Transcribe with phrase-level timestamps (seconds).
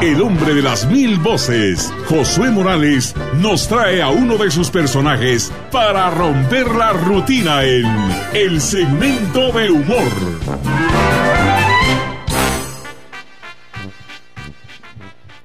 [0.00, 5.50] El hombre de las mil voces, Josué Morales, nos trae a uno de sus personajes
[5.72, 7.84] para romper la rutina en
[8.32, 10.12] el segmento de humor.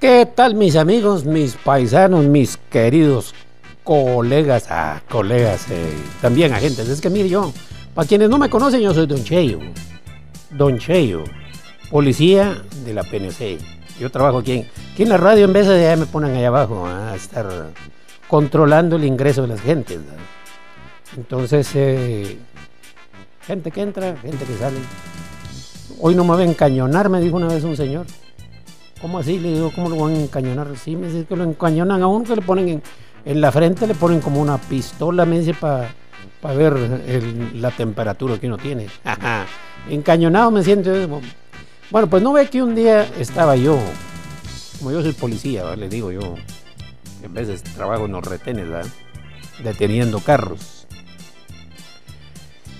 [0.00, 3.34] ¿Qué tal mis amigos, mis paisanos, mis queridos
[3.84, 5.92] colegas, ah, colegas, eh,
[6.22, 6.88] también agentes?
[6.88, 7.52] Es que mire yo,
[7.94, 9.58] para quienes no me conocen, yo soy Don Cheyo.
[10.52, 11.24] Don Cheyo,
[11.90, 13.77] policía de la PNC.
[13.98, 14.64] Yo trabajo aquí
[14.96, 17.72] en, la radio en vez de allá me ponen allá abajo a estar
[18.28, 19.98] controlando el ingreso de las gentes.
[21.16, 22.38] Entonces, eh,
[23.46, 24.76] gente que entra, gente que sale.
[26.00, 28.06] Hoy no me va a encañonar, me dijo una vez un señor.
[29.00, 29.38] ¿Cómo así?
[29.38, 30.68] Le digo, ¿cómo lo van a encañonar?
[30.76, 32.82] Sí, me dice que lo encañonan a uno, que le ponen
[33.24, 36.76] en, la frente, le ponen como una pistola, me dice, para ver
[37.54, 38.86] la temperatura que uno tiene.
[39.88, 40.92] Encañonado me siento.
[41.90, 43.78] Bueno, pues no ve que un día estaba yo,
[44.78, 46.34] como yo soy policía, le digo yo,
[47.22, 48.90] en veces trabajo en los retenes, ¿verdad?
[49.62, 50.86] deteniendo carros.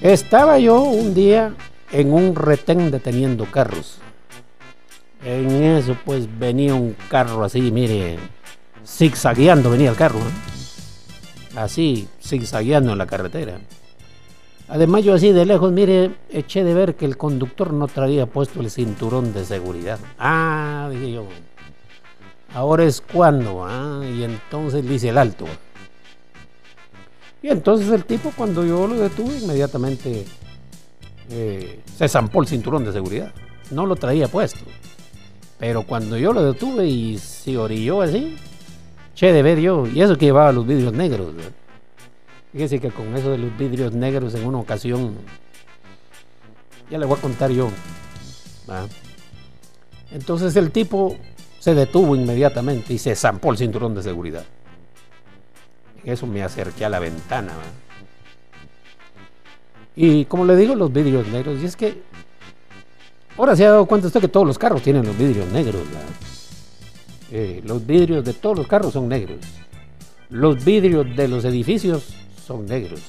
[0.00, 1.54] Estaba yo un día
[1.90, 3.98] en un retén deteniendo carros.
[5.24, 8.18] En eso pues venía un carro así, mire,
[8.86, 11.56] zigzagueando venía el carro, ¿eh?
[11.56, 13.58] así, zigzagueando en la carretera.
[14.68, 18.60] Además yo así de lejos, mire, eché de ver que el conductor no traía puesto
[18.60, 19.98] el cinturón de seguridad.
[20.18, 21.26] Ah, dije yo,
[22.54, 25.44] ahora es cuando, ah, y entonces le hice el alto.
[27.42, 30.24] Y entonces el tipo cuando yo lo detuve inmediatamente
[31.30, 33.32] eh, se zampó el cinturón de seguridad.
[33.70, 34.60] No lo traía puesto.
[35.58, 38.36] Pero cuando yo lo detuve y se orilló así,
[39.14, 41.32] eché de ver yo, y eso que llevaba los vidrios negros.
[42.52, 45.14] Fíjese que con eso de los vidrios negros en una ocasión,
[46.90, 47.70] ya le voy a contar yo.
[50.10, 51.16] Entonces el tipo
[51.58, 54.44] se detuvo inmediatamente y se zampó el cinturón de seguridad.
[56.04, 57.52] Eso me acerqué a la ventana.
[59.96, 61.62] Y como le digo, los vidrios negros.
[61.62, 62.02] Y es que
[63.38, 65.82] ahora se ha dado cuenta usted que todos los carros tienen los vidrios negros.
[67.30, 69.38] Eh, los vidrios de todos los carros son negros.
[70.28, 73.00] Los vidrios de los edificios son negros.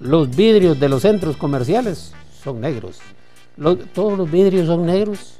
[0.00, 2.12] Los vidrios de los centros comerciales
[2.42, 2.98] son negros.
[3.94, 5.38] todos los vidrios son negros.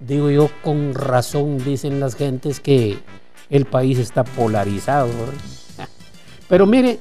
[0.00, 2.98] Digo yo, con razón dicen las gentes que
[3.50, 5.08] el país está polarizado.
[6.48, 6.98] Pero mire,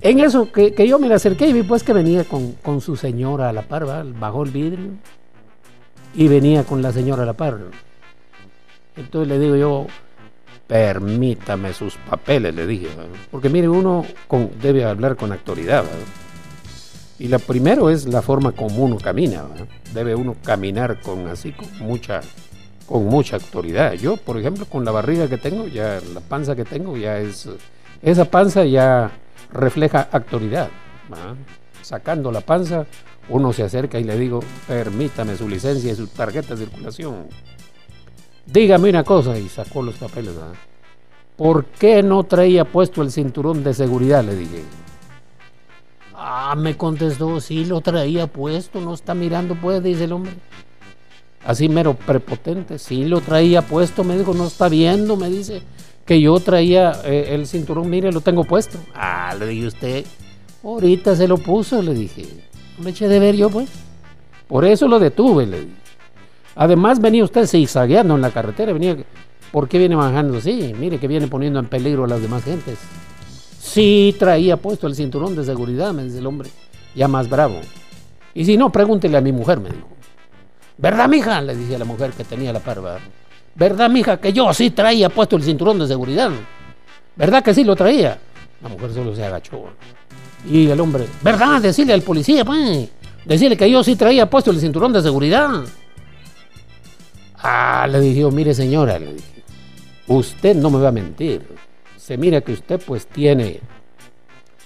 [0.00, 3.48] en eso que, yo me le acerqué y vi pues que venía con, su señora
[3.48, 3.86] a la par,
[4.18, 4.90] bajó el vidrio
[6.14, 7.58] y venía con la señora a la par.
[8.96, 9.86] Entonces le digo yo,
[10.66, 12.88] permítame sus papeles, le dije.
[13.30, 14.04] Porque mire, uno
[14.60, 15.84] debe hablar con autoridad.
[17.18, 19.44] Y la primero es la forma como uno camina.
[19.94, 22.20] Debe uno caminar con así, con mucha,
[22.86, 23.94] con mucha autoridad.
[23.94, 27.48] Yo, por ejemplo, con la barriga que tengo, ya la panza que tengo, ya es,
[28.02, 29.10] esa panza ya
[29.52, 30.68] refleja autoridad.
[31.80, 32.84] Sacando la panza,
[33.28, 37.28] uno se acerca y le digo, permítame su licencia y su tarjeta de circulación.
[38.46, 40.34] Dígame una cosa, y sacó los papeles.
[41.36, 44.24] ¿Por qué no traía puesto el cinturón de seguridad?
[44.24, 44.62] Le dije.
[46.14, 50.32] Ah, me contestó, sí lo traía puesto, no está mirando, pues, dice el hombre.
[51.44, 55.62] Así mero prepotente, sí lo traía puesto, me dijo, no está viendo, me dice
[56.06, 58.78] que yo traía eh, el cinturón, mire, lo tengo puesto.
[58.94, 60.06] Ah, le dije usted,
[60.62, 62.26] ahorita se lo puso, le dije.
[62.78, 63.68] Me eché de ver yo, pues.
[64.46, 65.85] Por eso lo detuve, le dije.
[66.56, 68.96] Además venía usted zigzagueando en la carretera, venía,
[69.52, 70.74] ¿por qué viene manejando así?
[70.78, 72.78] Mire que viene poniendo en peligro a las demás gentes.
[73.60, 76.48] Sí traía puesto el cinturón de seguridad, me dice el hombre,
[76.94, 77.60] ya más bravo.
[78.32, 79.88] Y si no, pregúntele a mi mujer, me dijo.
[80.78, 81.40] ¿Verdad, mija?
[81.42, 82.98] Le dije a la mujer que tenía la parva.
[83.54, 86.30] ¿Verdad, mija, que yo sí traía puesto el cinturón de seguridad?
[87.16, 88.18] ¿Verdad que sí lo traía?
[88.62, 89.64] La mujer solo se agachó.
[90.48, 91.60] Y el hombre, ¿verdad?
[91.60, 92.88] Decirle al policía, pues.
[93.24, 95.64] Decirle que yo sí traía puesto el cinturón de seguridad.
[97.48, 99.44] Ah, le dije, mire señora, le dije,
[100.08, 101.46] usted no me va a mentir.
[101.96, 103.60] Se mira que usted pues tiene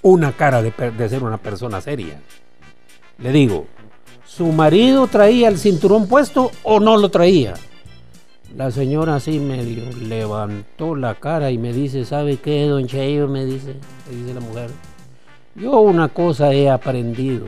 [0.01, 0.73] una cara de,
[1.11, 2.23] ser una persona seria.
[3.19, 3.67] Le digo,
[4.25, 7.53] ¿su marido traía el cinturón puesto o no lo traía?
[8.57, 13.29] La señora así medio levantó la cara y me dice, ¿sabe qué, don Cheyo?
[13.29, 13.75] Me dice,
[14.09, 14.71] me dice la mujer.
[15.55, 17.45] Yo una cosa he aprendido,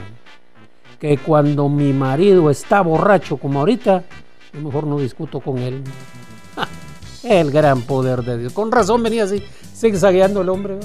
[1.01, 4.05] que cuando mi marido está borracho como ahorita,
[4.53, 5.83] lo mejor no discuto con él.
[7.23, 8.53] El gran poder de Dios.
[8.53, 9.43] Con razón venía así,
[9.75, 10.79] zigzagueando el hombre.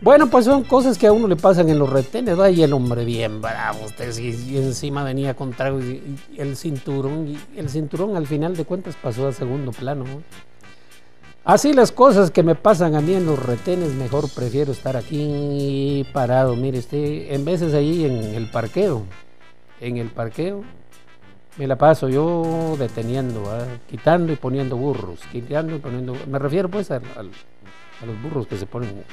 [0.00, 2.50] Bueno, pues son cosas que a uno le pasan en los retenes, ¿va?
[2.50, 7.38] y el hombre bien bravo, usted y, encima venía con trago y, el cinturón, y
[7.56, 10.04] el cinturón al final de cuentas pasó a segundo plano.
[11.44, 16.04] Así las cosas que me pasan a mí en los retenes, mejor prefiero estar aquí
[16.12, 19.02] parado, mire usted, en veces ahí en el parqueo,
[19.80, 20.64] en el parqueo,
[21.58, 23.44] me la paso yo deteniendo,
[23.88, 28.66] quitando y poniendo burros, quitando y poniendo, me refiero pues a los burros que se
[28.66, 29.04] ponen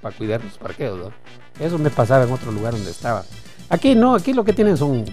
[0.00, 1.12] para cuidar los parqueos.
[1.58, 3.24] Eso me pasaba en otro lugar donde estaba.
[3.70, 5.04] Aquí no, aquí lo que tienen son,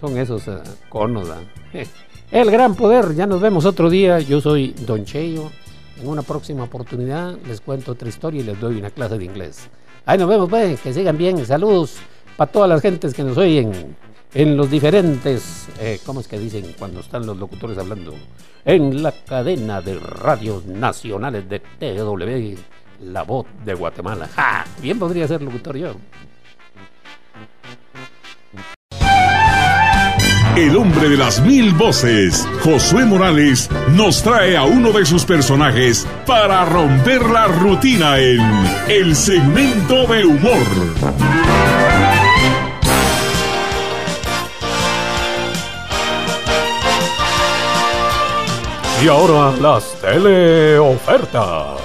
[0.00, 1.28] son esos uh, conos.
[2.30, 4.18] El gran poder, ya nos vemos otro día.
[4.18, 5.50] Yo soy Don Cheyo.
[6.00, 9.68] En una próxima oportunidad les cuento otra historia y les doy una clase de inglés.
[10.04, 11.44] Ahí nos vemos, pues, que sigan bien.
[11.46, 11.96] Saludos
[12.36, 13.96] para todas las gentes que nos oyen
[14.34, 18.14] en los diferentes, eh, ¿cómo es que dicen cuando están los locutores hablando?
[18.64, 22.58] En la cadena de radios nacionales de TW
[23.00, 24.28] la voz de Guatemala.
[24.80, 25.94] Bien podría ser locutor yo.
[30.56, 36.04] El hombre de las mil voces, Josué Morales, nos trae a uno de sus personajes
[36.26, 38.40] para romper la rutina en
[38.88, 41.87] el segmento de humor.
[49.00, 51.78] Y ahora las teleofertas.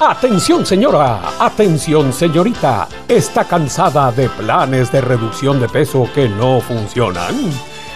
[0.00, 7.34] Atención señora, atención señorita, ¿está cansada de planes de reducción de peso que no funcionan?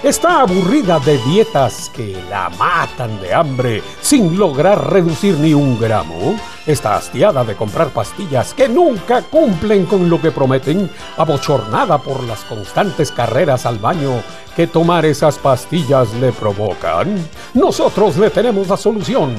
[0.03, 6.39] ¿Está aburrida de dietas que la matan de hambre sin lograr reducir ni un gramo?
[6.67, 10.91] ¿Está hastiada de comprar pastillas que nunca cumplen con lo que prometen?
[11.17, 14.21] ¿Abochornada por las constantes carreras al baño
[14.57, 17.25] que tomar esas pastillas le provocan?
[17.55, 19.37] Nosotros le tenemos la solución.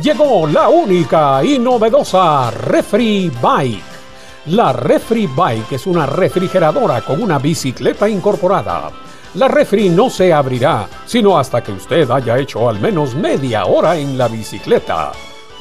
[0.00, 3.82] Llegó la única y novedosa Refri Bike.
[4.46, 8.90] La Refri Bike es una refrigeradora con una bicicleta incorporada
[9.34, 13.96] la refri no se abrirá sino hasta que usted haya hecho al menos media hora
[13.96, 15.12] en la bicicleta.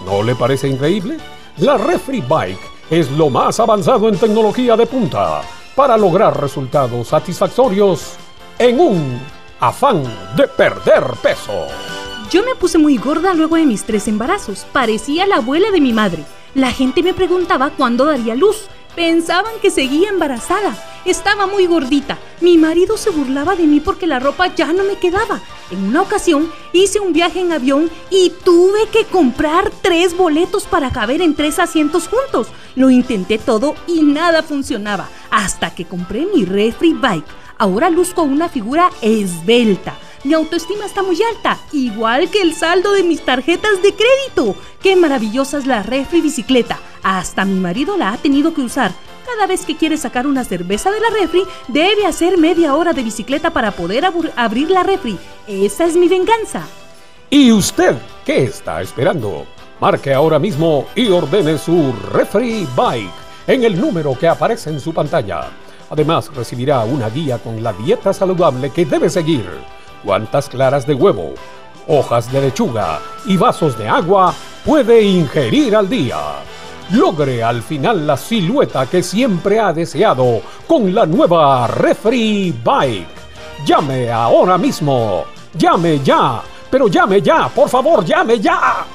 [0.05, 1.17] ¿No le parece increíble?
[1.57, 2.59] La refri bike
[2.89, 5.41] es lo más avanzado en tecnología de punta
[5.75, 8.15] para lograr resultados satisfactorios
[8.57, 9.19] en un
[9.59, 10.03] afán
[10.35, 11.67] de perder peso.
[12.31, 14.65] Yo me puse muy gorda luego de mis tres embarazos.
[14.71, 16.23] Parecía la abuela de mi madre.
[16.55, 20.75] La gente me preguntaba cuándo daría luz Pensaban que seguía embarazada.
[21.05, 22.17] Estaba muy gordita.
[22.41, 25.39] Mi marido se burlaba de mí porque la ropa ya no me quedaba.
[25.71, 30.91] En una ocasión hice un viaje en avión y tuve que comprar tres boletos para
[30.91, 32.47] caber en tres asientos juntos.
[32.75, 35.09] Lo intenté todo y nada funcionaba.
[35.29, 37.25] Hasta que compré mi refri bike.
[37.57, 39.95] Ahora luzco una figura esbelta.
[40.23, 44.55] Mi autoestima está muy alta, igual que el saldo de mis tarjetas de crédito.
[44.81, 46.79] Qué maravillosa es la refri bicicleta.
[47.03, 48.91] Hasta mi marido la ha tenido que usar.
[49.25, 53.03] Cada vez que quiere sacar una cerveza de la refri, debe hacer media hora de
[53.03, 54.05] bicicleta para poder
[54.35, 55.17] abrir la refri.
[55.47, 56.63] Esa es mi venganza.
[57.29, 59.45] ¿Y usted qué está esperando?
[59.79, 63.11] Marque ahora mismo y ordene su refri bike
[63.47, 65.49] en el número que aparece en su pantalla.
[65.89, 69.45] Además, recibirá una guía con la dieta saludable que debe seguir.
[70.03, 71.33] Cuántas claras de huevo,
[71.87, 74.33] hojas de lechuga y vasos de agua
[74.65, 76.17] puede ingerir al día
[76.91, 83.07] logre al final la silueta que siempre ha deseado con la nueva Refree Bike.
[83.65, 85.25] Llame ahora mismo.
[85.57, 86.41] Llame ya.
[86.69, 88.85] Pero llame ya, por favor, llame ya.